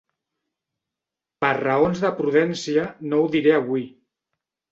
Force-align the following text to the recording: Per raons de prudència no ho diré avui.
Per 1.43 1.51
raons 1.59 2.01
de 2.05 2.11
prudència 2.21 2.87
no 3.11 3.19
ho 3.21 3.27
diré 3.35 3.55
avui. 3.59 3.85